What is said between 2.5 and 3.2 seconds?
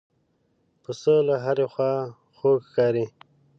ښکاري.